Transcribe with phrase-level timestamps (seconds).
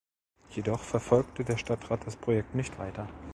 [0.49, 3.07] Jedoch verfolgte der Stadtrat das Projekt nicht weiter.